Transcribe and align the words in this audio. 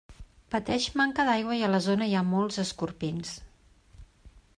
Pateix 0.53 0.85
manca 1.01 1.25
d'aigua 1.27 1.57
i 1.59 1.61
a 1.67 1.69
la 1.73 1.81
zona 1.87 2.07
hi 2.11 2.15
ha 2.17 2.23
molts 2.31 2.57
escorpins. 2.65 3.35